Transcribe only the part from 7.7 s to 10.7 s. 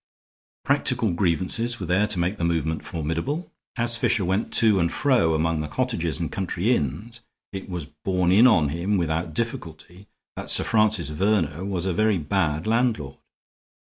borne in on him without difficulty that Sir